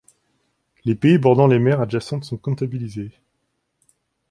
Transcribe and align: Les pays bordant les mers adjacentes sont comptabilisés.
Les 0.83 0.95
pays 0.95 1.19
bordant 1.19 1.45
les 1.45 1.59
mers 1.59 1.79
adjacentes 1.79 2.23
sont 2.23 2.35
comptabilisés. 2.37 3.11